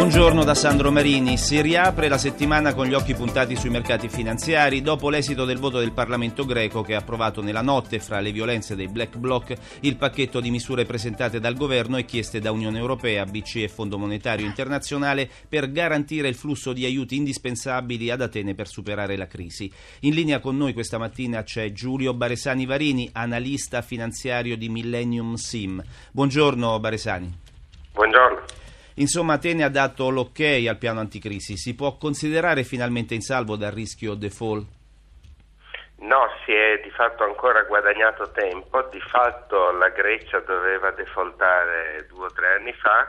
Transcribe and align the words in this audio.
Buongiorno 0.00 0.44
da 0.44 0.54
Sandro 0.54 0.90
Marini. 0.90 1.36
Si 1.36 1.60
riapre 1.60 2.08
la 2.08 2.16
settimana 2.16 2.72
con 2.72 2.86
gli 2.86 2.94
occhi 2.94 3.14
puntati 3.14 3.54
sui 3.54 3.68
mercati 3.68 4.08
finanziari 4.08 4.80
dopo 4.80 5.10
l'esito 5.10 5.44
del 5.44 5.58
voto 5.58 5.78
del 5.78 5.92
Parlamento 5.92 6.46
greco 6.46 6.80
che 6.80 6.94
ha 6.94 7.00
approvato 7.00 7.42
nella 7.42 7.60
notte, 7.60 7.98
fra 7.98 8.18
le 8.18 8.32
violenze 8.32 8.74
dei 8.74 8.88
black 8.88 9.18
bloc, 9.18 9.54
il 9.80 9.98
pacchetto 9.98 10.40
di 10.40 10.50
misure 10.50 10.86
presentate 10.86 11.38
dal 11.38 11.54
governo 11.54 11.98
e 11.98 12.06
chieste 12.06 12.40
da 12.40 12.50
Unione 12.50 12.78
Europea, 12.78 13.26
BCE 13.26 13.64
e 13.64 13.68
Fondo 13.68 13.98
Monetario 13.98 14.46
Internazionale 14.46 15.28
per 15.46 15.70
garantire 15.70 16.28
il 16.28 16.34
flusso 16.34 16.72
di 16.72 16.86
aiuti 16.86 17.16
indispensabili 17.16 18.10
ad 18.10 18.22
Atene 18.22 18.54
per 18.54 18.68
superare 18.68 19.18
la 19.18 19.26
crisi. 19.26 19.70
In 20.00 20.14
linea 20.14 20.40
con 20.40 20.56
noi 20.56 20.72
questa 20.72 20.96
mattina 20.96 21.42
c'è 21.42 21.72
Giulio 21.72 22.14
Baresani 22.14 22.64
Varini, 22.64 23.10
analista 23.12 23.82
finanziario 23.82 24.56
di 24.56 24.70
Millennium 24.70 25.34
Sim. 25.34 25.84
Buongiorno 26.10 26.80
Baresani. 26.80 27.30
Buongiorno. 27.92 28.39
Insomma, 29.00 29.34
Atene 29.34 29.64
ha 29.64 29.70
dato 29.70 30.10
l'ok 30.10 30.40
al 30.68 30.76
piano 30.76 31.00
anticrisi. 31.00 31.56
Si 31.56 31.74
può 31.74 31.96
considerare 31.96 32.64
finalmente 32.64 33.14
in 33.14 33.22
salvo 33.22 33.56
dal 33.56 33.72
rischio 33.72 34.14
default? 34.14 34.66
No, 36.00 36.28
si 36.44 36.52
è 36.52 36.80
di 36.82 36.90
fatto 36.90 37.24
ancora 37.24 37.62
guadagnato 37.62 38.30
tempo. 38.30 38.82
Di 38.92 39.00
fatto 39.00 39.70
la 39.72 39.88
Grecia 39.88 40.40
doveva 40.40 40.90
defaultare 40.90 42.06
due 42.08 42.26
o 42.26 42.32
tre 42.32 42.56
anni 42.58 42.74
fa, 42.74 43.08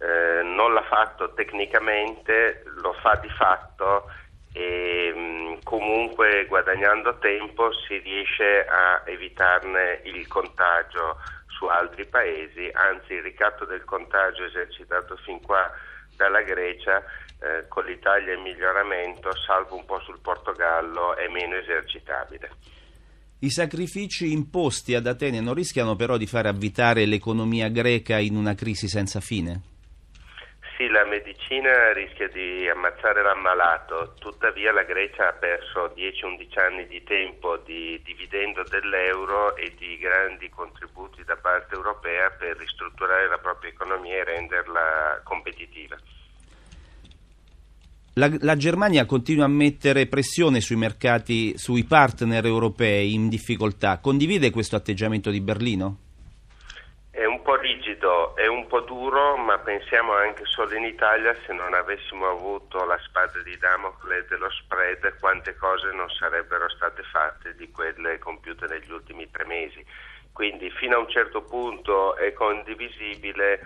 eh, 0.00 0.42
non 0.42 0.72
l'ha 0.72 0.84
fatto 0.84 1.32
tecnicamente, 1.34 2.62
lo 2.80 2.94
fa 2.94 3.16
di 3.16 3.30
fatto 3.30 4.10
e 4.54 5.12
mm, 5.14 5.54
comunque 5.64 6.46
guadagnando 6.46 7.18
tempo 7.18 7.72
si 7.86 7.98
riesce 7.98 8.64
a 8.64 9.02
evitarne 9.04 10.00
il 10.04 10.26
contagio 10.28 11.18
su 11.56 11.64
altri 11.66 12.06
paesi, 12.06 12.68
anzi 12.72 13.14
il 13.14 13.22
ricatto 13.22 13.64
del 13.64 13.84
contagio 13.84 14.44
esercitato 14.44 15.16
fin 15.16 15.40
qua 15.40 15.70
dalla 16.14 16.42
Grecia 16.42 17.02
eh, 17.40 17.66
con 17.68 17.84
l'Italia 17.84 18.34
in 18.34 18.42
miglioramento, 18.42 19.34
salvo 19.36 19.76
un 19.76 19.84
po' 19.84 20.00
sul 20.00 20.20
Portogallo, 20.20 21.16
è 21.16 21.28
meno 21.28 21.56
esercitabile. 21.56 22.50
I 23.38 23.50
sacrifici 23.50 24.32
imposti 24.32 24.94
ad 24.94 25.06
Atene 25.06 25.40
non 25.40 25.54
rischiano 25.54 25.94
però 25.94 26.16
di 26.16 26.26
far 26.26 26.46
avvitare 26.46 27.04
l'economia 27.04 27.68
greca 27.68 28.18
in 28.18 28.34
una 28.34 28.54
crisi 28.54 28.88
senza 28.88 29.20
fine? 29.20 29.75
Sì, 30.76 30.88
la 30.88 31.06
medicina 31.06 31.94
rischia 31.94 32.28
di 32.28 32.68
ammazzare 32.68 33.22
l'ammalato, 33.22 34.12
tuttavia 34.18 34.72
la 34.72 34.82
Grecia 34.82 35.28
ha 35.28 35.32
perso 35.32 35.90
10-11 35.96 36.60
anni 36.60 36.86
di 36.86 37.02
tempo 37.02 37.56
di 37.64 37.98
dividendo 38.04 38.62
dell'euro 38.68 39.56
e 39.56 39.72
di 39.78 39.96
grandi 39.96 40.50
contributi 40.50 41.24
da 41.24 41.36
parte 41.36 41.74
europea 41.74 42.28
per 42.28 42.58
ristrutturare 42.58 43.26
la 43.26 43.38
propria 43.38 43.70
economia 43.70 44.16
e 44.16 44.24
renderla 44.24 45.22
competitiva. 45.24 45.96
La, 48.12 48.30
la, 48.40 48.56
Germania 48.56 49.06
continua 49.06 49.46
a 49.46 49.48
mettere 49.48 50.06
pressione 50.06 50.60
sui 50.60 50.76
mercati, 50.76 51.56
sui 51.56 51.84
partner 51.84 52.44
europei 52.44 53.14
in 53.14 53.30
difficoltà. 53.30 53.98
Condivide 53.98 54.50
questo 54.50 54.76
atteggiamento 54.76 55.30
di 55.30 55.40
Berlino? 55.40 56.05
Rigido 57.54 58.36
e 58.36 58.48
un 58.48 58.66
po' 58.66 58.80
duro, 58.80 59.36
ma 59.36 59.58
pensiamo 59.58 60.12
anche 60.12 60.44
solo 60.44 60.74
in 60.74 60.84
Italia 60.84 61.34
se 61.46 61.52
non 61.52 61.72
avessimo 61.72 62.28
avuto 62.28 62.84
la 62.84 62.98
spada 62.98 63.40
di 63.42 63.56
Damocle 63.56 64.26
dello 64.28 64.50
spread, 64.50 65.18
quante 65.20 65.54
cose 65.54 65.92
non 65.92 66.10
sarebbero 66.10 66.68
state 66.68 67.02
fatte 67.04 67.54
di 67.54 67.70
quelle 67.70 68.18
compiute 68.18 68.66
negli 68.66 68.90
ultimi 68.90 69.30
tre 69.30 69.44
mesi. 69.44 69.84
Quindi 70.32 70.70
fino 70.70 70.96
a 70.96 70.98
un 70.98 71.08
certo 71.08 71.42
punto 71.42 72.16
è 72.16 72.32
condivisibile, 72.32 73.60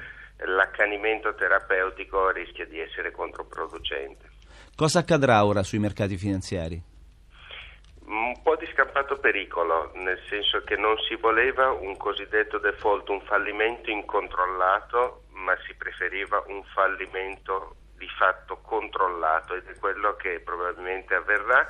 l'accanimento 0.44 1.34
terapeutico 1.34 2.30
rischia 2.30 2.66
di 2.66 2.78
essere 2.78 3.10
controproducente. 3.10 4.28
Cosa 4.76 5.00
accadrà 5.00 5.44
ora 5.44 5.62
sui 5.62 5.78
mercati 5.78 6.16
finanziari? 6.16 6.89
Un 8.10 8.42
po' 8.42 8.56
di 8.56 8.66
scampato 8.72 9.18
pericolo, 9.18 9.92
nel 9.94 10.20
senso 10.28 10.62
che 10.64 10.76
non 10.76 10.96
si 11.08 11.14
voleva 11.14 11.70
un 11.70 11.96
cosiddetto 11.96 12.58
default, 12.58 13.08
un 13.08 13.20
fallimento 13.22 13.90
incontrollato, 13.90 15.24
ma 15.32 15.56
si 15.66 15.74
preferiva 15.74 16.42
un 16.48 16.62
fallimento 16.74 17.76
di 17.96 18.08
fatto 18.08 18.58
controllato 18.62 19.54
ed 19.54 19.68
è 19.68 19.78
quello 19.78 20.16
che 20.16 20.40
probabilmente 20.40 21.14
avverrà. 21.14 21.66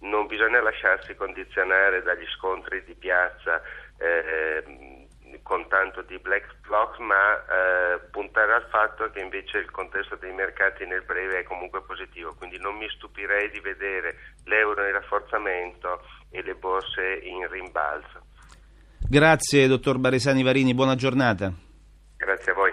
Non 0.00 0.26
bisogna 0.26 0.62
lasciarsi 0.62 1.14
condizionare 1.14 2.02
dagli 2.02 2.26
scontri 2.36 2.84
di 2.84 2.94
piazza. 2.94 3.60
Eh, 3.98 4.99
con 5.42 5.68
tanto 5.68 6.02
di 6.02 6.18
black 6.18 6.60
block, 6.66 6.98
ma 6.98 7.36
eh, 7.36 7.98
puntare 8.10 8.54
al 8.54 8.66
fatto 8.70 9.10
che 9.10 9.20
invece 9.20 9.58
il 9.58 9.70
contesto 9.70 10.16
dei 10.16 10.32
mercati 10.32 10.84
nel 10.86 11.02
breve 11.02 11.40
è 11.40 11.42
comunque 11.44 11.82
positivo, 11.82 12.34
quindi 12.34 12.58
non 12.58 12.76
mi 12.76 12.88
stupirei 12.88 13.50
di 13.50 13.60
vedere 13.60 14.16
l'euro 14.44 14.86
in 14.86 14.92
rafforzamento 14.92 16.02
e 16.30 16.42
le 16.42 16.54
borse 16.54 17.20
in 17.22 17.48
rimbalzo. 17.48 18.26
Grazie 18.98 19.66
dottor 19.66 19.98
Baresani 19.98 20.42
Varini, 20.42 20.74
buona 20.74 20.94
giornata. 20.94 21.52
Grazie 22.16 22.52
a 22.52 22.54
voi. 22.54 22.72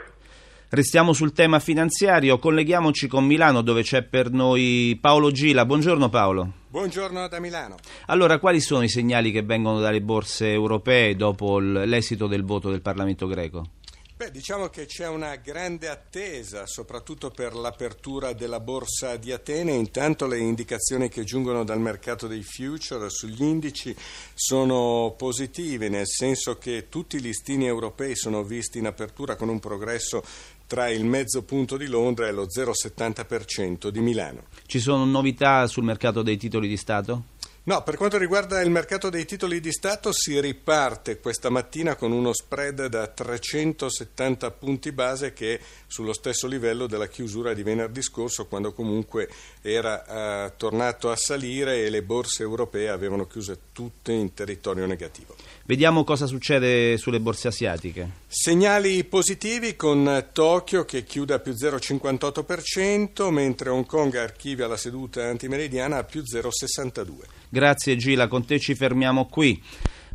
Restiamo 0.69 1.13
sul 1.13 1.31
tema 1.31 1.59
finanziario, 1.59 2.37
colleghiamoci 2.39 3.07
con 3.07 3.25
Milano 3.25 3.61
dove 3.61 3.83
c'è 3.83 4.03
per 4.03 4.31
noi 4.31 4.97
Paolo 4.99 5.31
Gila. 5.31 5.65
Buongiorno 5.65 6.09
Paolo. 6.09 6.56
Buongiorno 6.69 7.29
da 7.29 7.39
Milano. 7.39 7.77
Allora, 8.07 8.39
quali 8.39 8.59
sono 8.59 8.83
i 8.83 8.89
segnali 8.89 9.31
che 9.31 9.41
vengono 9.41 9.79
dalle 9.79 10.01
borse 10.01 10.51
europee 10.51 11.15
dopo 11.15 11.59
l'esito 11.59 12.27
del 12.27 12.43
voto 12.43 12.69
del 12.69 12.81
Parlamento 12.81 13.25
greco? 13.25 13.69
Beh, 14.17 14.31
diciamo 14.31 14.67
che 14.69 14.87
c'è 14.87 15.07
una 15.07 15.35
grande 15.35 15.87
attesa, 15.87 16.65
soprattutto 16.65 17.29
per 17.29 17.53
l'apertura 17.53 18.33
della 18.33 18.59
borsa 18.59 19.15
di 19.15 19.31
Atene. 19.31 19.73
Intanto 19.73 20.25
le 20.25 20.39
indicazioni 20.39 21.07
che 21.07 21.23
giungono 21.23 21.63
dal 21.63 21.79
mercato 21.79 22.25
dei 22.25 22.41
future 22.41 23.11
sugli 23.11 23.43
indici 23.43 23.95
sono 24.33 25.13
positive, 25.15 25.87
nel 25.87 26.07
senso 26.07 26.57
che 26.57 26.89
tutti 26.89 27.17
i 27.17 27.21
listini 27.21 27.67
europei 27.67 28.15
sono 28.15 28.43
visti 28.43 28.79
in 28.79 28.87
apertura 28.87 29.35
con 29.35 29.49
un 29.49 29.59
progresso 29.59 30.23
tra 30.67 30.89
il 30.89 31.05
mezzo 31.05 31.43
punto 31.43 31.77
di 31.77 31.87
Londra 31.87 32.27
e 32.27 32.31
lo 32.31 32.45
0,70% 32.45 33.87
di 33.87 33.99
Milano. 34.01 34.43
Ci 34.65 34.79
sono 34.79 35.05
novità 35.05 35.65
sul 35.65 35.85
mercato 35.85 36.21
dei 36.21 36.37
titoli 36.37 36.67
di 36.67 36.77
Stato? 36.77 37.23
No, 37.67 37.83
per 37.83 37.97
quanto 37.97 38.17
riguarda 38.17 38.61
il 38.61 38.69
mercato 38.69 39.09
dei 39.09 39.25
titoli 39.25 39.59
di 39.59 39.73
Stato 39.73 40.13
si 40.13 40.39
riparte 40.39 41.19
questa 41.19 41.49
mattina 41.49 41.95
con 41.97 42.13
uno 42.13 42.31
spread 42.31 42.85
da 42.85 43.07
370 43.07 44.51
punti 44.51 44.93
base 44.93 45.33
che 45.33 45.55
è 45.55 45.59
sullo 45.85 46.13
stesso 46.13 46.47
livello 46.47 46.87
della 46.87 47.09
chiusura 47.09 47.53
di 47.53 47.63
venerdì 47.63 48.01
scorso 48.01 48.45
quando 48.45 48.71
comunque 48.71 49.27
era 49.61 50.45
eh, 50.45 50.53
tornato 50.55 51.11
a 51.11 51.17
salire 51.17 51.83
e 51.83 51.89
le 51.89 52.03
borse 52.03 52.41
europee 52.41 52.87
avevano 52.87 53.27
chiuso 53.27 53.57
tutte 53.73 54.13
in 54.13 54.33
territorio 54.33 54.85
negativo. 54.85 55.35
Vediamo 55.65 56.05
cosa 56.05 56.25
succede 56.25 56.95
sulle 56.95 57.19
borse 57.19 57.49
asiatiche. 57.49 58.09
Segnali 58.27 59.03
positivi 59.03 59.75
con 59.75 60.27
Tokyo 60.31 60.85
che 60.85 61.03
chiude 61.03 61.33
a 61.33 61.39
più 61.39 61.51
0,58% 61.51 63.29
mentre 63.29 63.71
Hong 63.71 63.85
Kong 63.85 64.15
archivia 64.15 64.67
la 64.67 64.77
seduta 64.77 65.27
antimeridiana 65.27 65.97
a 65.97 66.05
più 66.05 66.21
0,62%. 66.21 67.36
Grazie 67.49 67.95
Gila, 67.95 68.27
con 68.27 68.45
te 68.45 68.59
ci 68.59 68.75
fermiamo 68.75 69.25
qui. 69.25 69.61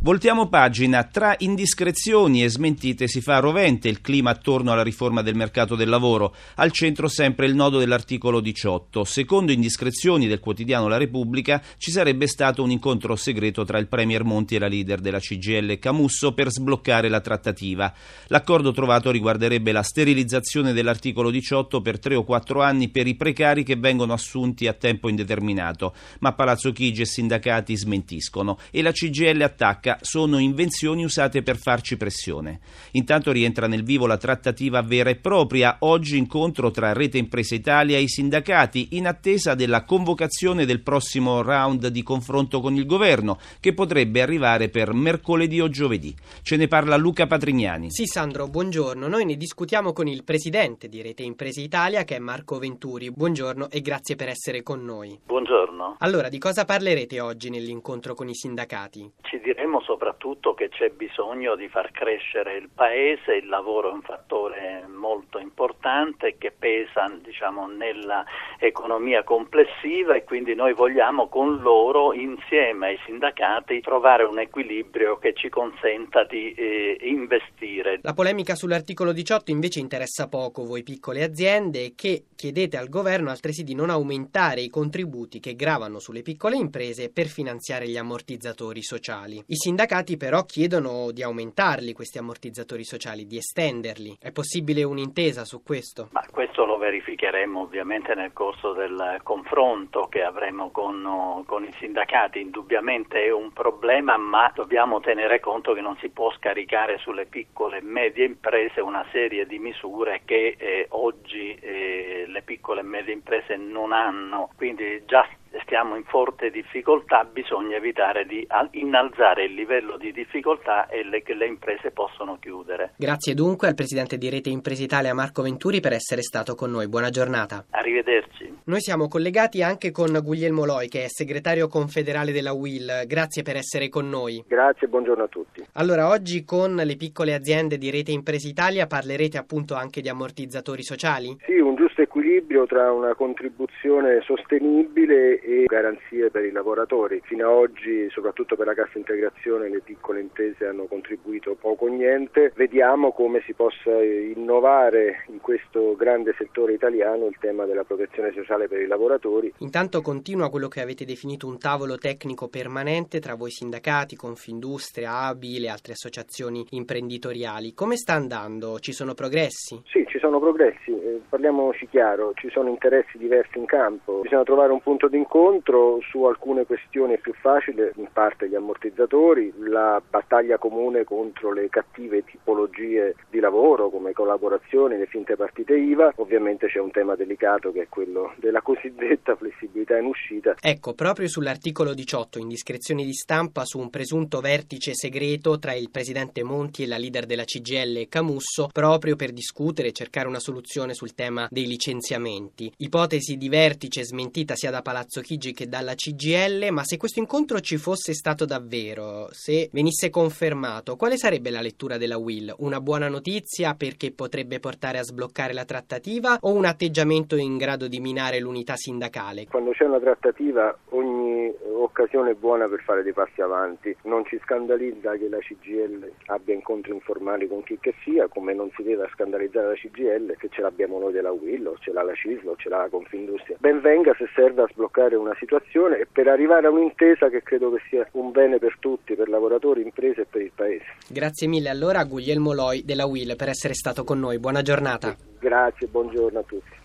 Voltiamo 0.05 0.49
pagina. 0.49 1.05
Tra 1.05 1.37
indiscrezioni 1.39 2.43
e 2.43 2.49
smentite 2.49 3.07
si 3.07 3.21
fa 3.21 3.39
rovente 3.39 3.89
il 3.89 4.01
clima 4.01 4.31
attorno 4.31 4.73
alla 4.73 4.83
riforma 4.83 5.23
del 5.23 5.37
mercato 5.37 5.77
del 5.77 5.89
lavoro. 5.89 6.35
Al 6.57 6.73
centro 6.73 7.07
sempre 7.07 7.47
il 7.47 7.55
nodo 7.55 7.79
dell'articolo 7.79 8.41
18. 8.41 9.05
Secondo 9.05 9.53
indiscrezioni 9.53 10.27
del 10.27 10.41
quotidiano 10.41 10.89
La 10.89 10.97
Repubblica 10.97 11.63
ci 11.77 11.93
sarebbe 11.93 12.27
stato 12.27 12.65
un 12.65 12.73
incontro 12.73 13.15
segreto 13.15 13.65
tra 13.65 13.79
il 13.79 13.87
Premier 13.87 14.25
Monti 14.25 14.57
e 14.57 14.59
la 14.59 14.67
leader 14.67 14.99
della 14.99 15.21
CGL 15.21 15.79
Camusso 15.79 16.35
per 16.35 16.51
sbloccare 16.51 17.09
la 17.09 17.21
trattativa. 17.21 17.95
L'accordo 18.27 18.73
trovato 18.73 19.13
riguarderebbe 19.13 19.71
la 19.71 19.85
sterilizzazione 19.85 20.73
dell'articolo 20.73 21.31
18 21.31 21.81
per 21.81 22.01
tre 22.01 22.17
o 22.17 22.25
quattro 22.25 22.61
anni 22.61 22.89
per 22.89 23.07
i 23.07 23.15
precari 23.15 23.63
che 23.63 23.77
vengono 23.77 24.15
assunti 24.15 24.67
a 24.67 24.73
tempo 24.73 25.09
indeterminato. 25.09 25.95
Ma 26.19 26.33
Palazzo 26.33 26.73
Chigi 26.73 27.03
e 27.03 27.07
sindacati 27.07 27.77
smentiscono 27.77 28.59
e 28.73 28.83
la 28.83 28.91
CGL 28.91 29.41
attacca 29.43 29.91
sono 30.01 30.39
invenzioni 30.39 31.05
usate 31.05 31.43
per 31.43 31.57
farci 31.57 31.97
pressione. 31.97 32.61
Intanto 32.93 33.33
rientra 33.33 33.67
nel 33.67 33.83
vivo 33.83 34.07
la 34.07 34.17
trattativa 34.17 34.83
vera 34.83 35.11
e 35.11 35.17
propria, 35.17 35.77
oggi 35.81 36.17
incontro 36.17 36.71
tra 36.71 36.93
Rete 36.93 37.19
Impresa 37.19 37.55
Italia 37.55 37.97
e 37.97 38.03
i 38.03 38.09
sindacati 38.09 38.89
in 38.93 39.07
attesa 39.07 39.55
della 39.55 39.85
convocazione 39.85 40.65
del 40.65 40.81
prossimo 40.81 41.43
round 41.43 41.89
di 41.89 42.03
confronto 42.03 42.61
con 42.61 42.75
il 42.75 42.87
governo 42.87 43.39
che 43.61 43.75
potrebbe 43.75 44.23
arrivare 44.23 44.69
per 44.69 44.93
mercoledì 44.93 45.61
o 45.61 45.69
giovedì. 45.69 46.15
Ce 46.43 46.57
ne 46.57 46.69
parla 46.69 46.97
Luca 46.97 47.27
Patrignani. 47.27 47.91
Sì 47.91 48.07
Sandro, 48.07 48.47
buongiorno. 48.47 49.09
Noi 49.09 49.25
ne 49.25 49.37
discutiamo 49.37 49.93
con 49.93 50.09
il 50.09 50.25
presidente 50.25 50.89
di 50.89 51.03
Rete 51.03 51.23
Impresa 51.23 51.61
Italia 51.61 52.05
che 52.05 52.17
è 52.17 52.19
Marco 52.19 52.59
Venturi. 52.59 53.11
Buongiorno 53.11 53.69
e 53.71 53.81
grazie 53.81 54.17
per 54.17 54.29
essere 54.29 54.63
con 54.63 54.85
noi. 54.85 55.19
Buongiorno. 55.25 55.97
Allora, 55.99 56.29
di 56.29 56.39
cosa 56.39 56.65
parlerete 56.65 57.21
oggi 57.21 57.51
nell'incontro 57.51 58.15
con 58.15 58.29
i 58.29 58.35
sindacati? 58.35 59.13
Ci 59.23 59.41
diremo 59.41 59.81
soprattutto 59.83 60.55
che 60.55 60.69
c'è 60.69 60.91
bisogno 60.91 61.55
di 61.55 61.69
far 61.69 61.91
crescere 61.91 62.57
il 62.57 62.69
paese, 62.75 63.35
il 63.35 63.49
lavoro 63.49 63.91
è 63.91 63.93
un 63.93 64.03
fattore 64.03 64.87
molto 64.89 65.39
importante 65.39 66.37
che 66.39 66.53
pesa 66.57 67.11
diciamo, 67.23 67.67
nell'economia 67.67 69.23
complessiva 69.25 70.15
e 70.15 70.25
quindi 70.25 70.55
noi 70.55 70.73
vogliamo 70.73 71.29
con 71.29 71.61
loro 71.61 72.13
insieme 72.13 72.89
ai 72.89 72.99
sindacati 73.05 73.81
trovare 73.81 74.25
un 74.25 74.39
equilibrio 74.39 75.19
che 75.19 75.35
ci 75.35 75.49
consenta 75.49 76.25
di 76.25 76.53
eh, 76.55 76.97
investire. 77.01 77.99
La 78.03 78.15
polemica 78.15 78.55
sull'articolo 78.55 79.13
18 79.13 79.51
invece 79.51 79.81
interessa 79.81 80.29
poco 80.29 80.65
voi 80.65 80.83
piccole 80.83 81.23
aziende 81.23 81.93
che 81.95 82.25
chiedete 82.35 82.77
al 82.77 82.89
governo 82.89 83.31
altresì 83.31 83.65
di 83.65 83.75
non 83.75 83.91
aumentare 83.91 84.61
i 84.61 84.69
contributi 84.69 85.41
che 85.41 85.55
gravano 85.55 85.99
sulle 85.99 86.23
piccole 86.23 86.57
imprese 86.57 87.11
per 87.11 87.27
finanziare 87.27 87.89
gli 87.89 87.97
ammortizzatori 87.97 88.83
sociali. 88.83 89.43
I 89.47 89.57
sindacati 89.73 90.19
però 90.19 90.45
chiedono 90.45 91.11
di 91.13 91.23
aumentarli 91.23 91.95
questi 91.95 92.19
ammortizzatori 92.19 92.85
sociali, 92.85 93.27
di 93.27 93.39
estenderli. 93.39 94.19
È 94.21 94.31
possibile 94.31 94.83
un'intesa 94.83 95.47
su 95.47 95.63
questo? 95.63 96.09
Ma 96.13 96.23
questo 96.31 96.67
lo 96.67 96.77
verificheremo 96.77 97.59
ovviamente 97.59 98.15
nel 98.15 98.35
corso 98.35 98.75
del 98.75 99.21
confronto 99.23 100.09
che 100.11 100.23
avremo 100.23 100.71
con, 100.71 101.43
con 101.47 101.65
i 101.65 101.73
sindacati. 101.79 102.39
Indubbiamente 102.39 103.25
è 103.25 103.33
un 103.33 103.51
problema, 103.53 104.19
ma 104.19 104.53
dobbiamo 104.55 105.01
tenere 105.01 105.41
conto 105.41 105.73
che 105.73 105.81
non 105.81 105.97
si 106.01 106.11
può 106.11 106.31
scaricare 106.33 106.99
sulle 106.99 107.25
piccole 107.25 107.79
e 107.79 107.83
medie 107.83 108.27
imprese 108.27 108.83
una 108.83 109.07
serie 109.11 109.47
di 109.47 109.59
misure 109.59 110.21
che 110.27 110.57
eh, 110.59 110.87
oggi 110.91 111.55
eh, 111.55 112.27
le 112.27 112.43
piccole 112.43 112.81
e 112.81 112.85
medie 112.85 113.15
imprese 113.15 113.57
non 113.57 113.93
hanno. 113.93 114.51
Quindi 114.55 115.03
già 115.07 115.27
stiamo 115.73 115.97
in 115.97 116.05
forte 116.05 116.51
difficoltà, 116.51 117.25
bisogna 117.25 117.77
evitare 117.77 118.27
di 118.27 118.47
innalzare 118.73 119.45
il 119.45 119.55
livello 119.55 119.97
di 119.97 120.13
difficoltà 120.13 120.87
e 120.87 121.03
le, 121.03 121.23
che 121.23 121.33
le 121.33 121.47
imprese 121.47 121.93
possono 121.93 122.37
chiudere. 122.39 122.93
Grazie 122.99 123.33
dunque 123.33 123.69
al 123.69 123.75
Presidente 123.75 124.19
di 124.19 124.29
Rete 124.29 124.51
Imprese 124.51 124.83
Italia 124.83 125.15
Marco 125.15 125.41
Venturi 125.41 125.81
per 125.81 125.95
essere 125.95 126.21
stato 126.21 126.55
con 126.55 126.71
noi. 126.71 126.89
Buona 126.89 127.09
giornata. 127.09 127.65
Arrivederci. 127.71 128.55
Noi 128.65 128.83
siamo 128.83 129.09
collegati 129.09 129.63
anche 129.63 129.91
con 129.91 130.21
Guglielmo 130.23 130.67
Loi 130.67 130.89
che 130.89 131.05
è 131.05 131.09
segretario 131.09 131.69
confederale 131.69 132.33
della 132.33 132.53
WIL. 132.53 133.05
Grazie 133.07 133.43
per 133.43 133.57
essere 133.57 133.89
con 133.89 134.11
noi. 134.11 134.45
Grazie, 134.47 134.89
buongiorno 134.89 135.25
a 135.25 135.29
tutti. 135.29 135.65
Allora, 135.77 136.11
oggi 136.11 136.45
con 136.45 136.75
le 136.75 136.97
piccole 136.97 137.33
aziende 137.33 137.79
di 137.79 137.91
Rete 137.91 138.13
Imprese 138.13 138.47
Italia 138.47 138.87
parlerete 138.87 139.39
appunto 139.39 139.75
anche 139.75 140.03
di 140.03 140.11
ammortizzatori 140.11 140.83
sociali? 140.83 141.35
Sì, 141.47 141.59
un 141.59 141.77
giusto 141.77 142.03
equilibrio 142.03 142.67
tra 142.67 142.93
una 142.93 143.15
contribuzione 143.15 144.21
sostenibile 144.21 145.41
e 145.41 145.62
garanzie 145.67 146.31
per 146.31 146.45
i 146.45 146.51
lavoratori. 146.51 147.21
Fino 147.25 147.49
ad 147.49 147.55
oggi, 147.55 148.09
soprattutto 148.11 148.57
per 148.57 148.67
la 148.67 148.75
cassa 148.75 148.99
integrazione, 148.99 149.69
le 149.69 149.81
piccole 149.81 150.21
imprese 150.21 150.67
hanno 150.67 150.85
contribuito 150.85 151.55
poco 151.55 151.87
o 151.87 151.89
niente. 151.89 152.53
Vediamo 152.55 153.13
come 153.13 153.43
si 153.45 153.53
possa 153.55 154.03
innovare 154.03 155.25
in 155.29 155.41
questo 155.41 155.95
grande 155.97 156.35
settore 156.39 156.75
italiano 156.75 157.27
il 157.27 157.37
tema 157.39 157.65
della 157.65 157.85
protezione 157.85 158.33
sociale 158.33 158.69
per 158.69 158.81
i 158.81 158.87
lavoratori. 158.87 159.53
Intanto 159.59 160.01
continua 160.01 160.51
quello 160.51 160.69
che 160.69 160.81
avete 160.81 161.05
definito 161.05 161.47
un 161.47 161.59
tavolo 161.59 161.97
tecnico 161.97 162.49
permanente 162.49 163.21
tra 163.21 163.35
voi 163.35 163.51
sindacati, 163.51 164.17
Confindustria, 164.17 165.27
ABI, 165.27 165.61
le 165.61 165.69
altre 165.69 165.93
associazioni 165.93 166.67
imprenditoriali. 166.71 167.75
Come 167.75 167.97
sta 167.97 168.15
andando? 168.15 168.79
Ci 168.79 168.93
sono 168.93 169.15
progressi? 169.15 169.81
Sì, 169.87 170.05
ci 170.09 170.19
sono 170.19 170.39
progressi. 170.39 170.91
Eh, 170.91 171.21
parliamoci 171.29 171.89
chiaro, 171.89 172.33
ci 172.35 172.49
sono 172.51 172.69
interessi 172.69 173.19
diversi 173.19 173.59
in 173.59 173.67
campo. 173.67 174.21
Bisogna 174.21 174.43
trovare 174.43 174.73
un 174.73 174.81
punto 174.81 175.09
di 175.09 175.17
incontro 175.53 176.01
su 176.09 176.25
alcune 176.25 176.65
questioni 176.65 177.15
è 177.15 177.19
più 177.19 177.35
facile, 177.35 177.93
in 177.97 178.09
parte 178.13 178.49
gli 178.49 178.55
ammortizzatori, 178.55 179.53
la 179.59 180.01
battaglia 180.09 180.57
comune 180.57 181.05
contro 181.05 181.53
le 181.53 181.69
cattive 181.69 182.25
tipologie 182.25 183.15
di 183.29 183.39
lavoro 183.39 183.91
come 183.91 184.13
collaborazioni, 184.13 184.97
le 184.97 185.07
finte 185.07 185.37
partite 185.37 185.77
IVA, 185.77 186.15
ovviamente 186.17 186.69
c'è 186.69 186.79
un 186.79 186.91
tema 186.91 187.15
delicato 187.15 187.71
che 187.71 187.83
è 187.83 187.89
quello 187.89 188.33
della 188.37 188.63
cosiddetta 188.63 189.37
flessibilità 189.37 189.99
in 189.99 190.07
uscita. 190.07 190.55
Ecco, 190.61 190.95
proprio 190.95 191.29
sull'articolo 191.29 191.93
18, 191.93 192.39
indiscrezioni 192.39 193.05
di 193.05 193.13
stampa 193.13 193.65
su 193.65 193.79
un 193.79 193.91
presunto 193.91 194.41
vertice 194.41 194.95
segreto 194.95 195.59
tra 195.59 195.75
il 195.75 195.91
presidente 195.91 196.43
Monti 196.43 196.83
e 196.83 196.87
la 196.87 196.97
leader 196.97 197.27
della 197.27 197.45
CGL 197.45 198.09
Camusso, 198.09 198.69
proprio 198.73 199.17
per 199.17 199.33
discutere 199.33 199.89
e 199.89 199.93
cercare 199.93 200.29
una 200.29 200.41
soluzione 200.41 200.95
sul 200.95 201.15
tema 201.15 201.47
dei 201.51 201.67
licenziamenti. 201.67 202.73
Ipotesi 202.79 203.37
di 203.37 203.49
vertice 203.49 204.05
smentita 204.05 204.55
sia 204.55 204.71
da 204.71 204.81
Palazzo 204.81 205.21
Chigi 205.21 205.42
che 205.51 205.67
dalla 205.67 205.95
CGL, 205.95 206.69
ma 206.71 206.85
se 206.85 206.97
questo 206.97 207.19
incontro 207.19 207.59
ci 207.59 207.77
fosse 207.77 208.15
stato 208.15 208.45
davvero, 208.45 209.27
se 209.33 209.69
venisse 209.73 210.11
confermato, 210.11 210.95
quale 210.95 211.17
sarebbe 211.17 211.51
la 211.51 211.61
lettura 211.61 211.99
della 211.99 212.19
Will? 212.19 212.55
Una 212.59 212.81
buona 212.81 213.09
notizia 213.09 213.75
perché 213.75 214.13
potrebbe 214.13 214.61
portare 214.61 214.99
a 214.99 215.03
sbloccare 215.03 215.53
la 215.53 215.65
trattativa 215.65 216.39
o 216.41 216.53
un 216.53 216.65
atteggiamento 216.65 217.35
in 217.35 217.57
grado 217.57 217.89
di 217.89 217.99
minare 217.99 218.39
l'unità 218.39 218.77
sindacale? 218.77 219.47
Quando 219.49 219.73
c'è 219.73 219.85
una 219.85 219.99
trattativa 219.99 220.79
ogni 220.91 221.53
occasione 221.83 222.31
è 222.31 222.35
buona 222.35 222.69
per 222.69 222.81
fare 222.83 223.03
dei 223.03 223.13
passi 223.13 223.41
avanti. 223.41 223.95
Non 224.05 224.25
ci 224.25 224.39
scandalizza 224.43 225.13
che 225.17 225.29
la 225.29 225.39
CGL 225.39 226.11
abbia 226.27 226.55
incontri 226.55 226.93
informali 226.93 227.47
con 227.49 227.63
chi 227.63 227.79
che 227.81 227.95
sia, 228.03 228.29
come 228.29 228.55
non 228.55 228.71
si 228.75 228.83
deve 228.83 229.09
scandalizzare 229.13 229.69
la 229.69 229.75
CGL 229.75 230.37
se 230.39 230.49
ce 230.51 230.63
l'abbiamo 230.63 230.99
noi 230.99 231.13
della 231.13 231.33
Will 231.33 231.67
o 231.67 231.77
ce 231.79 231.93
l'ha 231.93 232.03
la 232.03 232.15
CISL 232.15 232.49
o 232.49 232.57
ce 232.57 232.69
l'ha 232.69 232.79
la 232.79 232.89
Confindustria. 232.89 233.57
Ben 233.61 233.81
venga 233.81 234.15
se 234.15 234.29
serve 234.35 234.63
a 234.63 234.69
sbloccare 234.69 235.17
una 235.17 235.32
situazione 235.39 235.99
e 235.99 236.07
per 236.11 236.29
arrivare 236.29 236.67
a 236.67 236.71
un'intesa 236.71 237.29
che 237.29 237.43
credo 237.43 237.73
che 237.73 237.83
sia 237.89 238.07
un 238.13 238.31
bene 238.31 238.59
per 238.59 238.77
tutti, 238.79 239.15
per 239.15 239.29
lavoratori, 239.29 239.83
imprese 239.83 240.23
e 240.23 240.27
per 240.29 240.43
il 240.43 240.53
Paese. 240.55 240.85
Grazie 241.09 241.49
mille 241.49 241.69
allora 241.69 242.01
a 242.01 242.05
Guglielmo 242.05 242.53
Loi 242.53 242.85
della 242.85 243.07
Will 243.07 243.37
per 243.37 243.49
essere 243.49 243.75
stato 243.75 244.05
con 244.05 244.19
noi. 244.19 244.39
Buona 244.39 244.63
giornata. 244.63 245.17
Grazie, 245.39 245.87
buongiorno 245.89 246.39
a 246.39 246.43
tutti. 246.43 246.82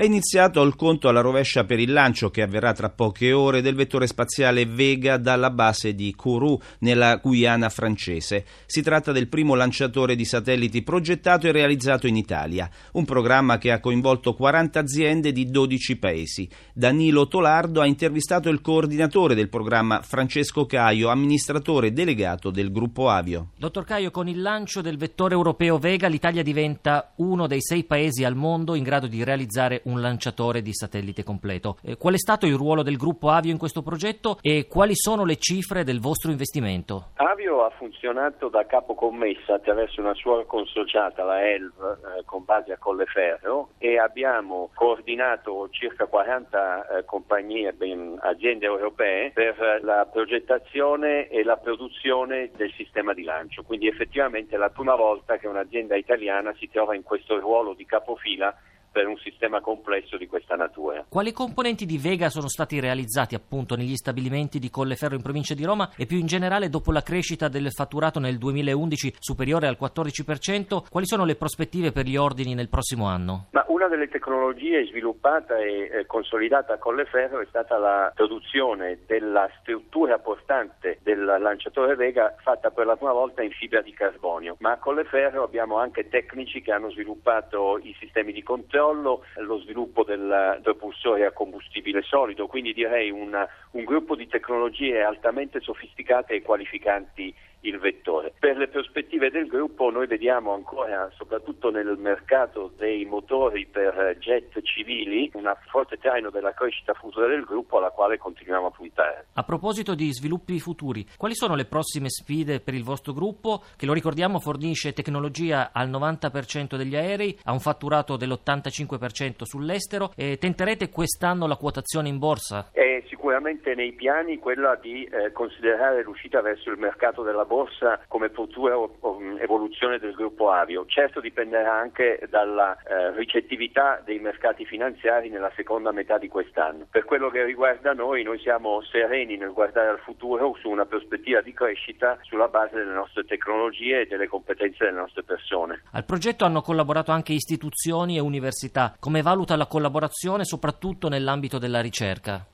È 0.00 0.04
iniziato 0.04 0.62
il 0.62 0.76
conto 0.76 1.08
alla 1.08 1.20
rovescia 1.20 1.64
per 1.64 1.78
il 1.78 1.92
lancio 1.92 2.30
che 2.30 2.40
avverrà 2.40 2.72
tra 2.72 2.88
poche 2.88 3.32
ore 3.32 3.60
del 3.60 3.74
vettore 3.74 4.06
spaziale 4.06 4.64
Vega 4.64 5.18
dalla 5.18 5.50
base 5.50 5.94
di 5.94 6.14
Kourou 6.16 6.58
nella 6.78 7.16
Guyana 7.16 7.68
francese. 7.68 8.46
Si 8.64 8.80
tratta 8.80 9.12
del 9.12 9.28
primo 9.28 9.54
lanciatore 9.54 10.16
di 10.16 10.24
satelliti 10.24 10.80
progettato 10.80 11.46
e 11.46 11.52
realizzato 11.52 12.06
in 12.06 12.16
Italia, 12.16 12.70
un 12.92 13.04
programma 13.04 13.58
che 13.58 13.72
ha 13.72 13.80
coinvolto 13.80 14.32
40 14.32 14.80
aziende 14.80 15.32
di 15.32 15.50
12 15.50 15.98
paesi. 15.98 16.48
Danilo 16.72 17.28
Tolardo 17.28 17.82
ha 17.82 17.86
intervistato 17.86 18.48
il 18.48 18.62
coordinatore 18.62 19.34
del 19.34 19.50
programma 19.50 20.00
Francesco 20.00 20.64
Caio, 20.64 21.10
amministratore 21.10 21.92
delegato 21.92 22.50
del 22.50 22.72
gruppo 22.72 23.10
Avio. 23.10 23.50
Dottor 23.58 23.84
Caio, 23.84 24.10
con 24.10 24.28
il 24.28 24.40
lancio 24.40 24.80
del 24.80 24.96
vettore 24.96 25.34
europeo 25.34 25.76
Vega 25.76 26.08
l'Italia 26.08 26.42
diventa 26.42 27.12
uno 27.16 27.46
dei 27.46 27.60
sei 27.60 27.84
paesi 27.84 28.24
al 28.24 28.34
mondo 28.34 28.74
in 28.74 28.82
grado 28.82 29.06
di 29.06 29.22
realizzare 29.22 29.82
un 29.89 29.89
lanciatore 29.98 30.62
di 30.62 30.72
satellite 30.72 31.24
completo. 31.24 31.78
Eh, 31.82 31.96
qual 31.96 32.14
è 32.14 32.18
stato 32.18 32.46
il 32.46 32.54
ruolo 32.54 32.82
del 32.82 32.96
gruppo 32.96 33.30
Avio 33.30 33.50
in 33.50 33.58
questo 33.58 33.82
progetto 33.82 34.38
e 34.42 34.66
quali 34.68 34.94
sono 34.94 35.24
le 35.24 35.36
cifre 35.36 35.84
del 35.84 36.00
vostro 36.00 36.30
investimento? 36.30 37.10
Avio 37.14 37.64
ha 37.64 37.70
funzionato 37.70 38.48
da 38.48 38.66
capo 38.66 38.94
commessa 38.94 39.54
attraverso 39.54 40.00
una 40.00 40.14
sua 40.14 40.44
consociata, 40.44 41.24
la 41.24 41.42
ELV, 41.48 41.98
eh, 42.18 42.24
con 42.24 42.44
base 42.44 42.72
a 42.72 42.78
Colleferro 42.78 43.70
e 43.78 43.98
abbiamo 43.98 44.70
coordinato 44.74 45.68
circa 45.70 46.06
40 46.06 46.98
eh, 46.98 47.04
compagnie, 47.04 47.72
ben, 47.72 48.18
aziende 48.20 48.66
europee 48.66 49.30
per 49.32 49.80
la 49.82 50.06
progettazione 50.10 51.28
e 51.28 51.42
la 51.42 51.56
produzione 51.56 52.50
del 52.56 52.72
sistema 52.76 53.14
di 53.14 53.22
lancio. 53.22 53.62
Quindi 53.62 53.88
effettivamente 53.88 54.54
è 54.54 54.58
la 54.58 54.70
prima 54.70 54.94
volta 54.94 55.38
che 55.38 55.46
un'azienda 55.46 55.96
italiana 55.96 56.54
si 56.58 56.68
trova 56.68 56.94
in 56.94 57.02
questo 57.02 57.38
ruolo 57.38 57.74
di 57.74 57.86
capofila 57.86 58.54
per 58.90 59.06
un 59.06 59.16
sistema 59.18 59.60
complesso 59.60 60.16
di 60.16 60.26
questa 60.26 60.56
natura. 60.56 61.04
Quali 61.08 61.32
componenti 61.32 61.86
di 61.86 61.98
Vega 61.98 62.28
sono 62.28 62.48
stati 62.48 62.80
realizzati 62.80 63.34
appunto 63.34 63.76
negli 63.76 63.94
stabilimenti 63.94 64.58
di 64.58 64.70
Colleferro 64.70 65.14
in 65.14 65.22
provincia 65.22 65.54
di 65.54 65.64
Roma 65.64 65.90
e 65.96 66.06
più 66.06 66.18
in 66.18 66.26
generale 66.26 66.68
dopo 66.68 66.90
la 66.90 67.02
crescita 67.02 67.48
del 67.48 67.70
fatturato 67.70 68.18
nel 68.18 68.38
2011 68.38 69.14
superiore 69.18 69.68
al 69.68 69.78
14%, 69.80 70.86
quali 70.90 71.06
sono 71.06 71.24
le 71.24 71.36
prospettive 71.36 71.92
per 71.92 72.06
gli 72.06 72.16
ordini 72.16 72.54
nel 72.54 72.68
prossimo 72.68 73.06
anno? 73.06 73.46
Ma 73.52 73.64
una 73.68 73.86
delle 73.86 74.08
tecnologie 74.08 74.84
sviluppata 74.86 75.58
e 75.58 76.04
consolidata 76.06 76.74
a 76.74 76.78
Colleferro 76.78 77.40
è 77.40 77.46
stata 77.48 77.78
la 77.78 78.10
produzione 78.14 79.00
della 79.06 79.48
struttura 79.60 80.18
portante 80.18 80.98
del 81.02 81.24
lanciatore 81.24 81.94
Vega 81.94 82.34
fatta 82.42 82.70
per 82.70 82.86
la 82.86 82.96
prima 82.96 83.12
volta 83.12 83.42
in 83.42 83.50
fibra 83.52 83.82
di 83.82 83.92
carbonio, 83.92 84.56
ma 84.60 84.72
a 84.72 84.78
Colleferro 84.78 85.44
abbiamo 85.44 85.78
anche 85.78 86.08
tecnici 86.08 86.60
che 86.60 86.72
hanno 86.72 86.90
sviluppato 86.90 87.78
i 87.78 87.94
sistemi 87.98 88.32
di 88.32 88.42
controllo 88.42 88.79
controllo, 88.80 89.24
lo 89.36 89.58
sviluppo 89.58 90.04
del 90.04 90.58
propulsore 90.62 91.26
a 91.26 91.32
combustibile 91.32 92.02
solido, 92.02 92.46
quindi 92.46 92.72
direi 92.72 93.10
una, 93.10 93.46
un 93.72 93.84
gruppo 93.84 94.16
di 94.16 94.26
tecnologie 94.26 95.02
altamente 95.02 95.60
sofisticate 95.60 96.34
e 96.34 96.42
qualificanti 96.42 97.34
il 97.60 97.78
vettore. 97.78 98.32
Per 98.38 98.56
le 98.56 98.68
prospettive 98.68 99.30
del 99.30 99.46
gruppo 99.46 99.90
noi 99.90 100.06
vediamo 100.06 100.52
ancora, 100.52 101.10
soprattutto 101.16 101.70
nel 101.70 101.96
mercato 101.98 102.72
dei 102.76 103.04
motori 103.04 103.66
per 103.66 104.16
jet 104.18 104.60
civili, 104.62 105.30
un 105.34 105.52
forte 105.68 105.96
traino 105.96 106.30
della 106.30 106.52
crescita 106.52 106.94
futura 106.94 107.26
del 107.26 107.44
gruppo 107.44 107.78
alla 107.78 107.90
quale 107.90 108.18
continuiamo 108.18 108.66
a 108.66 108.70
puntare. 108.70 109.26
A 109.34 109.42
proposito 109.42 109.94
di 109.94 110.12
sviluppi 110.12 110.58
futuri, 110.60 111.06
quali 111.16 111.34
sono 111.34 111.54
le 111.54 111.64
prossime 111.64 112.08
sfide 112.08 112.60
per 112.60 112.74
il 112.74 112.84
vostro 112.84 113.12
gruppo 113.12 113.62
che 113.76 113.86
lo 113.86 113.92
ricordiamo 113.92 114.38
fornisce 114.38 114.92
tecnologia 114.92 115.70
al 115.72 115.90
90% 115.90 116.76
degli 116.76 116.96
aerei, 116.96 117.38
ha 117.44 117.52
un 117.52 117.60
fatturato 117.60 118.16
dell'85% 118.16 119.42
sull'estero 119.42 120.12
e 120.16 120.38
tenterete 120.38 120.88
quest'anno 120.88 121.46
la 121.46 121.56
quotazione 121.56 122.08
in 122.08 122.18
borsa? 122.18 122.70
È 122.72 122.89
sicuramente 123.30 123.76
nei 123.76 123.92
piani 123.92 124.38
quella 124.38 124.74
di 124.74 125.04
eh, 125.04 125.30
considerare 125.30 126.02
l'uscita 126.02 126.40
verso 126.40 126.68
il 126.68 126.78
mercato 126.78 127.22
della 127.22 127.44
borsa 127.44 128.00
come 128.08 128.28
futura 128.30 128.76
um, 128.76 129.38
evoluzione 129.40 130.00
del 130.00 130.14
gruppo 130.14 130.50
Avio. 130.50 130.84
Certo 130.86 131.20
dipenderà 131.20 131.72
anche 131.72 132.26
dalla 132.28 132.76
eh, 132.82 133.12
ricettività 133.12 134.02
dei 134.04 134.18
mercati 134.18 134.64
finanziari 134.64 135.28
nella 135.28 135.52
seconda 135.54 135.92
metà 135.92 136.18
di 136.18 136.26
quest'anno. 136.26 136.88
Per 136.90 137.04
quello 137.04 137.30
che 137.30 137.44
riguarda 137.44 137.92
noi, 137.92 138.24
noi 138.24 138.40
siamo 138.40 138.82
sereni 138.82 139.36
nel 139.36 139.52
guardare 139.52 139.90
al 139.90 140.00
futuro 140.00 140.56
su 140.58 140.68
una 140.68 140.86
prospettiva 140.86 141.40
di 141.40 141.52
crescita 141.52 142.18
sulla 142.22 142.48
base 142.48 142.78
delle 142.78 142.92
nostre 142.92 143.24
tecnologie 143.24 144.00
e 144.00 144.06
delle 144.06 144.26
competenze 144.26 144.86
delle 144.86 144.98
nostre 144.98 145.22
persone. 145.22 145.82
Al 145.92 146.04
progetto 146.04 146.44
hanno 146.44 146.62
collaborato 146.62 147.12
anche 147.12 147.32
istituzioni 147.32 148.16
e 148.16 148.20
università. 148.20 148.96
Come 148.98 149.22
valuta 149.22 149.54
la 149.54 149.66
collaborazione 149.66 150.44
soprattutto 150.44 151.08
nell'ambito 151.08 151.58
della 151.58 151.80
ricerca? 151.80 152.46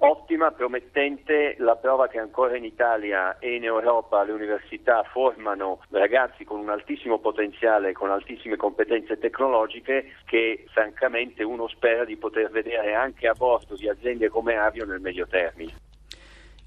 Ottima, 0.47 0.51
promettente 0.53 1.57
la 1.59 1.77
prova 1.77 2.09
che 2.09 2.19
ancora 2.19 2.57
in 2.57 2.65
Italia 2.65 3.39
e 3.39 3.55
in 3.57 3.65
Europa 3.65 4.23
le 4.23 4.33
università 4.33 5.03
formano 5.03 5.81
ragazzi 5.91 6.45
con 6.45 6.61
un 6.61 6.69
altissimo 6.69 7.19
potenziale, 7.19 7.93
con 7.93 8.11
altissime 8.11 8.57
competenze 8.57 9.19
tecnologiche 9.19 10.13
che 10.25 10.65
francamente 10.69 11.43
uno 11.43 11.69
spera 11.69 12.05
di 12.05 12.17
poter 12.17 12.51
vedere 12.51 12.95
anche 12.95 13.27
a 13.27 13.35
bordo 13.35 13.75
di 13.75 13.89
aziende 13.89 14.29
come 14.29 14.57
Avio 14.57 14.85
nel 14.85 15.01
medio 15.01 15.27
termine. 15.27 15.86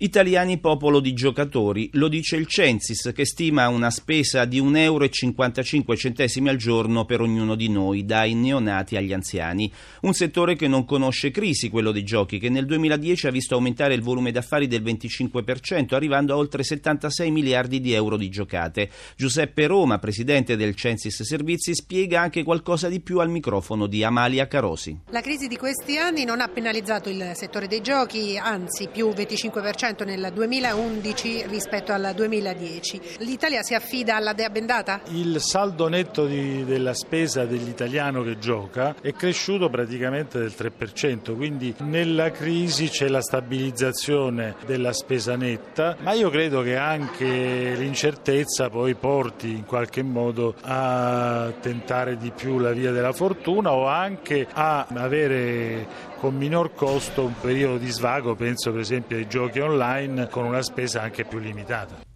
Italiani 0.02 0.60
popolo 0.60 1.02
di 1.02 1.12
giocatori, 1.12 1.90
lo 1.96 2.08
dice 2.08 2.38
il 2.38 2.48
Censis 2.48 3.12
che 3.14 3.26
stima 3.26 3.68
una 3.68 3.90
spesa 3.90 4.46
di 4.46 4.62
1,55 4.62 4.78
euro 4.78 6.50
al 6.50 6.56
giorno 6.56 7.04
per 7.04 7.20
ognuno 7.20 7.54
di 7.56 7.68
noi, 7.68 8.06
dai 8.06 8.34
neonati 8.34 8.96
agli 8.96 9.12
anziani. 9.12 9.70
Un 10.04 10.14
settore 10.14 10.56
che 10.56 10.70
non 10.70 10.86
conosce 10.86 11.32
crisi, 11.32 11.70
quello 11.70 11.92
dei 11.92 12.06
giochi, 12.06 12.40
che 12.40 12.48
nel 12.48 12.66
2010 12.66 13.28
ha 13.28 13.30
visto 13.30 13.56
aumentare 13.56 13.94
il 13.94 14.02
volume 14.02 14.32
d'affari 14.32 14.68
del 14.68 14.82
25%, 14.84 15.94
arrivando 15.94 16.32
a 16.32 16.38
oltre 16.38 16.64
76 16.64 17.30
miliardi 17.30 17.82
di 17.82 17.92
euro 17.92 18.16
di 18.16 18.30
giocate. 18.30 18.90
Giuseppe 19.18 19.68
Roma, 19.68 20.00
presidente 20.00 20.56
del 20.56 20.76
Censis 20.76 21.24
Servizi, 21.24 21.76
spiega 21.76 22.22
anche 22.22 22.44
qualcosa 22.44 22.88
di 22.88 23.02
più 23.02 23.20
al 23.20 23.30
microfono 23.30 23.86
di 23.86 24.02
Amalia 24.06 24.48
Carosi. 24.48 24.98
La 25.10 25.20
crisi 25.20 25.48
di 25.48 25.58
questi 25.58 25.98
anni 25.98 26.24
non 26.24 26.40
ha 26.40 26.48
penalizzato 26.48 27.10
il 27.10 27.34
settore 27.36 27.68
dei 27.68 27.82
giochi, 27.82 28.38
anzi 28.38 28.88
più 28.88 29.10
25% 29.10 29.88
nel 30.04 30.32
2011 30.34 31.46
rispetto 31.48 31.92
al 31.92 32.12
2010. 32.16 33.02
L'Italia 33.20 33.64
si 33.64 33.74
affida 33.74 34.16
alla 34.16 34.34
Dea 34.34 34.50
Bendata? 34.50 35.02
Il 35.12 35.42
saldo 35.42 35.88
netto 35.88 36.26
di, 36.26 36.64
della 36.64 36.94
spesa 36.94 37.46
dell'italiano 37.46 38.22
che 38.22 38.38
gioca 38.38 38.96
è 39.02 39.14
cresciuto 39.14 39.70
praticamente 39.70 40.38
del 40.38 40.54
3%, 40.56 41.36
quindi 41.36 41.74
nella 41.80 42.30
crisi 42.30 42.90
c'è 42.90 43.08
la 43.08 43.22
stabilizzazione 43.22 44.56
della 44.66 44.94
spesa 44.94 45.36
netta, 45.36 45.98
ma 46.02 46.14
io 46.14 46.30
credo 46.30 46.62
che 46.62 46.76
anche 46.76 47.74
l'incertezza 47.76 48.70
poi 48.70 48.94
porti 48.94 49.50
in 49.50 49.66
qualche 49.66 50.04
modo 50.04 50.54
a 50.62 51.52
tentare 51.60 52.18
di 52.18 52.32
più 52.32 52.60
la 52.60 52.72
via 52.72 52.92
della 52.92 53.14
fortuna 53.14 53.74
o 53.74 53.88
anche 53.88 54.48
a 54.52 54.86
avere 54.94 56.08
con 56.20 56.36
minor 56.36 56.74
costo 56.74 57.24
un 57.24 57.34
periodo 57.40 57.78
di 57.78 57.90
svago, 57.90 58.36
penso 58.36 58.72
per 58.72 58.82
esempio 58.82 59.16
ai 59.16 59.28
giochi 59.28 59.62
online 59.80 60.28
con 60.28 60.46
una 60.46 60.62
spesa 60.62 61.02
anche 61.02 61.24
più 61.24 61.40
limitata. 61.40 62.09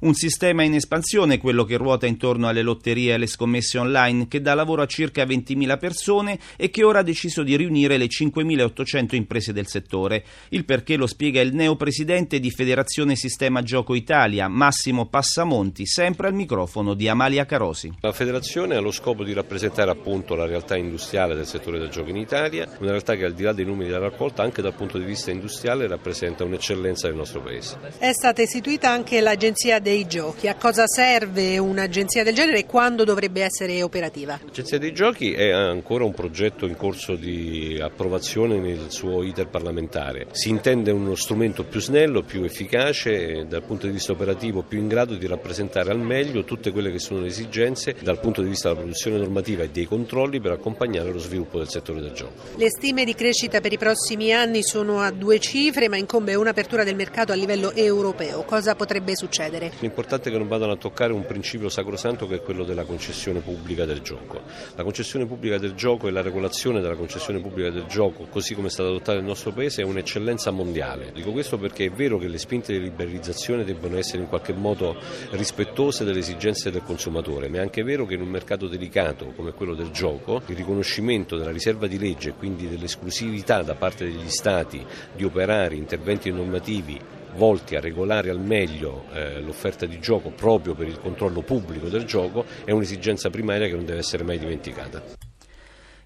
Un 0.00 0.14
sistema 0.14 0.62
in 0.62 0.74
espansione, 0.74 1.38
quello 1.38 1.64
che 1.64 1.76
ruota 1.76 2.06
intorno 2.06 2.46
alle 2.46 2.62
lotterie 2.62 3.10
e 3.10 3.14
alle 3.14 3.26
scommesse 3.26 3.78
online, 3.78 4.28
che 4.28 4.40
dà 4.40 4.54
lavoro 4.54 4.82
a 4.82 4.86
circa 4.86 5.24
20.000 5.24 5.76
persone 5.76 6.38
e 6.56 6.70
che 6.70 6.84
ora 6.84 7.00
ha 7.00 7.02
deciso 7.02 7.42
di 7.42 7.56
riunire 7.56 7.96
le 7.96 8.06
5.800 8.06 9.16
imprese 9.16 9.52
del 9.52 9.66
settore. 9.66 10.22
Il 10.50 10.64
perché 10.64 10.96
lo 10.96 11.08
spiega 11.08 11.40
il 11.40 11.52
neopresidente 11.52 12.38
di 12.38 12.52
Federazione 12.52 13.16
Sistema 13.16 13.60
Gioco 13.62 13.96
Italia, 13.96 14.46
Massimo 14.46 15.06
Passamonti, 15.06 15.84
sempre 15.84 16.28
al 16.28 16.34
microfono 16.34 16.94
di 16.94 17.08
Amalia 17.08 17.44
Carosi. 17.44 17.92
La 18.00 18.12
federazione 18.12 18.76
ha 18.76 18.80
lo 18.80 18.92
scopo 18.92 19.24
di 19.24 19.32
rappresentare 19.32 19.90
appunto 19.90 20.36
la 20.36 20.46
realtà 20.46 20.76
industriale 20.76 21.34
del 21.34 21.46
settore 21.46 21.80
del 21.80 21.88
gioco 21.88 22.10
in 22.10 22.18
Italia, 22.18 22.68
una 22.78 22.90
realtà 22.90 23.16
che 23.16 23.24
al 23.24 23.34
di 23.34 23.42
là 23.42 23.52
dei 23.52 23.64
numeri 23.64 23.90
della 23.90 24.08
raccolta, 24.08 24.44
anche 24.44 24.62
dal 24.62 24.74
punto 24.74 24.96
di 24.96 25.04
vista 25.04 25.32
industriale, 25.32 25.88
rappresenta 25.88 26.44
un'eccellenza 26.44 27.08
del 27.08 27.16
nostro 27.16 27.42
paese. 27.42 27.76
È 27.98 28.12
stata 28.12 28.42
istituita 28.42 28.90
anche 28.90 29.20
l'agenzia 29.20 29.80
dei 29.88 30.06
giochi. 30.06 30.48
A 30.48 30.54
cosa 30.54 30.86
serve 30.86 31.56
un'agenzia 31.56 32.22
del 32.22 32.34
genere 32.34 32.58
e 32.58 32.66
quando 32.66 33.04
dovrebbe 33.04 33.42
essere 33.42 33.82
operativa? 33.82 34.38
L'agenzia 34.44 34.78
dei 34.78 34.92
giochi 34.92 35.32
è 35.32 35.50
ancora 35.50 36.04
un 36.04 36.12
progetto 36.12 36.66
in 36.66 36.76
corso 36.76 37.14
di 37.14 37.78
approvazione 37.80 38.58
nel 38.58 38.90
suo 38.90 39.22
iter 39.22 39.48
parlamentare. 39.48 40.26
Si 40.32 40.50
intende 40.50 40.90
uno 40.90 41.14
strumento 41.14 41.64
più 41.64 41.80
snello, 41.80 42.22
più 42.22 42.44
efficace 42.44 43.46
dal 43.48 43.62
punto 43.62 43.86
di 43.86 43.92
vista 43.92 44.12
operativo, 44.12 44.60
più 44.60 44.78
in 44.78 44.88
grado 44.88 45.14
di 45.14 45.26
rappresentare 45.26 45.90
al 45.90 46.00
meglio 46.00 46.44
tutte 46.44 46.70
quelle 46.70 46.92
che 46.92 46.98
sono 46.98 47.20
le 47.20 47.28
esigenze 47.28 47.96
dal 47.98 48.20
punto 48.20 48.42
di 48.42 48.48
vista 48.50 48.68
della 48.68 48.80
produzione 48.80 49.16
normativa 49.16 49.62
e 49.62 49.70
dei 49.70 49.86
controlli 49.86 50.38
per 50.38 50.50
accompagnare 50.50 51.10
lo 51.10 51.18
sviluppo 51.18 51.56
del 51.56 51.70
settore 51.70 52.02
del 52.02 52.12
gioco. 52.12 52.42
Le 52.56 52.68
stime 52.68 53.06
di 53.06 53.14
crescita 53.14 53.62
per 53.62 53.72
i 53.72 53.78
prossimi 53.78 54.34
anni 54.34 54.62
sono 54.62 55.00
a 55.00 55.10
due 55.10 55.38
cifre, 55.38 55.88
ma 55.88 55.96
incombe 55.96 56.34
un'apertura 56.34 56.84
del 56.84 56.94
mercato 56.94 57.32
a 57.32 57.34
livello 57.34 57.72
europeo. 57.72 58.42
Cosa 58.42 58.74
potrebbe 58.74 59.16
succedere? 59.16 59.76
L'importante 59.80 60.28
è 60.28 60.32
che 60.32 60.38
non 60.38 60.48
vadano 60.48 60.72
a 60.72 60.76
toccare 60.76 61.12
un 61.12 61.24
principio 61.24 61.68
sacrosanto 61.68 62.26
che 62.26 62.36
è 62.36 62.42
quello 62.42 62.64
della 62.64 62.82
concessione 62.82 63.38
pubblica 63.38 63.84
del 63.84 64.00
gioco. 64.00 64.40
La 64.74 64.82
concessione 64.82 65.24
pubblica 65.24 65.56
del 65.56 65.74
gioco 65.74 66.08
e 66.08 66.10
la 66.10 66.20
regolazione 66.20 66.80
della 66.80 66.96
concessione 66.96 67.38
pubblica 67.38 67.70
del 67.70 67.84
gioco, 67.86 68.26
così 68.28 68.54
come 68.54 68.66
è 68.66 68.70
stata 68.70 68.88
adottata 68.88 69.14
nel 69.14 69.26
nostro 69.26 69.52
Paese, 69.52 69.82
è 69.82 69.84
un'eccellenza 69.84 70.50
mondiale. 70.50 71.12
Dico 71.12 71.30
questo 71.30 71.58
perché 71.58 71.84
è 71.84 71.90
vero 71.90 72.18
che 72.18 72.26
le 72.26 72.38
spinte 72.38 72.72
di 72.72 72.80
liberalizzazione 72.80 73.62
debbono 73.62 73.96
essere 73.96 74.22
in 74.22 74.28
qualche 74.28 74.52
modo 74.52 74.96
rispettose 75.30 76.04
delle 76.04 76.18
esigenze 76.18 76.72
del 76.72 76.82
consumatore, 76.82 77.48
ma 77.48 77.58
è 77.58 77.60
anche 77.60 77.84
vero 77.84 78.04
che 78.04 78.14
in 78.14 78.22
un 78.22 78.28
mercato 78.28 78.66
delicato 78.66 79.32
come 79.36 79.52
quello 79.52 79.74
del 79.74 79.90
gioco, 79.90 80.42
il 80.46 80.56
riconoscimento 80.56 81.36
della 81.36 81.52
riserva 81.52 81.86
di 81.86 81.98
legge 81.98 82.30
e 82.30 82.34
quindi 82.34 82.68
dell'esclusività 82.68 83.62
da 83.62 83.76
parte 83.76 84.06
degli 84.06 84.28
Stati 84.28 84.84
di 85.14 85.22
operare 85.22 85.76
interventi 85.76 86.32
normativi 86.32 87.00
volti 87.38 87.76
a 87.76 87.80
regolare 87.80 88.28
al 88.28 88.40
meglio 88.40 89.04
eh, 89.12 89.40
l'offerta 89.40 89.86
di 89.86 90.00
gioco 90.00 90.30
proprio 90.30 90.74
per 90.74 90.88
il 90.88 90.98
controllo 90.98 91.40
pubblico 91.40 91.88
del 91.88 92.04
gioco 92.04 92.44
è 92.64 92.72
un'esigenza 92.72 93.30
primaria 93.30 93.68
che 93.68 93.74
non 93.74 93.86
deve 93.86 94.00
essere 94.00 94.24
mai 94.24 94.38
dimenticata. 94.38 95.27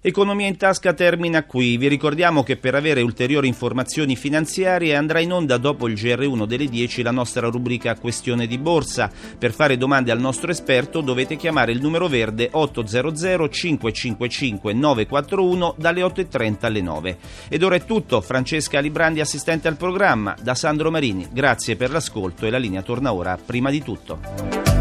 Economia 0.05 0.47
in 0.47 0.57
tasca 0.57 0.91
termina 0.91 1.45
qui. 1.45 1.77
Vi 1.77 1.87
ricordiamo 1.87 2.43
che 2.43 2.57
per 2.57 2.75
avere 2.75 3.01
ulteriori 3.01 3.47
informazioni 3.47 4.17
finanziarie 4.17 4.97
andrà 4.97 5.21
in 5.21 5.31
onda 5.31 5.55
dopo 5.55 5.87
il 5.87 5.93
GR1 5.93 6.45
delle 6.45 6.65
10 6.65 7.03
la 7.03 7.11
nostra 7.11 7.47
rubrica 7.47 7.95
Questione 7.95 8.45
di 8.45 8.57
borsa. 8.57 9.09
Per 9.39 9.53
fare 9.53 9.77
domande 9.77 10.11
al 10.11 10.19
nostro 10.19 10.51
esperto 10.51 10.99
dovete 10.99 11.37
chiamare 11.37 11.71
il 11.71 11.79
numero 11.79 12.09
verde 12.09 12.49
800 12.51 13.47
555 13.47 14.73
941 14.73 15.75
dalle 15.77 16.01
8.30 16.01 16.57
alle 16.65 16.81
9. 16.81 17.17
Ed 17.47 17.63
ora 17.63 17.75
è 17.75 17.85
tutto. 17.85 18.19
Francesca 18.19 18.81
Librandi, 18.81 19.21
assistente 19.21 19.69
al 19.69 19.77
programma. 19.77 20.35
Da 20.41 20.53
Sandro 20.53 20.91
Marini. 20.91 21.29
Grazie 21.31 21.77
per 21.77 21.91
l'ascolto 21.91 22.45
e 22.45 22.49
la 22.49 22.57
linea 22.57 22.81
torna 22.81 23.13
ora 23.13 23.37
prima 23.41 23.69
di 23.69 23.81
tutto. 23.81 24.72